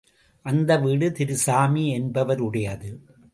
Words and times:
அந்த 0.45 0.77
வீடு 0.77 1.11
திரு 1.11 1.37
சாமி 1.37 1.99
என்பவருடையது. 1.99 2.99